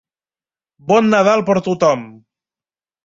[0.91, 2.05] Bon Nadal per tothom!